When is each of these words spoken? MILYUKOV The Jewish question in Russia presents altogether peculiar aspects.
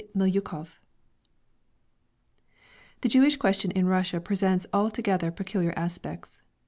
MILYUKOV 0.15 0.79
The 3.01 3.09
Jewish 3.09 3.35
question 3.35 3.69
in 3.69 3.85
Russia 3.85 4.19
presents 4.19 4.65
altogether 4.73 5.29
peculiar 5.29 5.73
aspects. 5.77 6.41